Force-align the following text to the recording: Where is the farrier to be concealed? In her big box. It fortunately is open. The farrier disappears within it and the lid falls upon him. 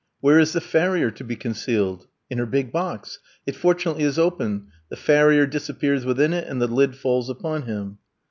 Where 0.19 0.39
is 0.39 0.53
the 0.53 0.61
farrier 0.61 1.11
to 1.11 1.23
be 1.23 1.35
concealed? 1.35 2.07
In 2.27 2.39
her 2.39 2.47
big 2.47 2.71
box. 2.71 3.19
It 3.45 3.55
fortunately 3.55 4.03
is 4.03 4.17
open. 4.17 4.69
The 4.89 4.95
farrier 4.95 5.45
disappears 5.45 6.05
within 6.07 6.33
it 6.33 6.47
and 6.47 6.59
the 6.59 6.65
lid 6.65 6.95
falls 6.95 7.29
upon 7.29 7.67
him. 7.67 7.99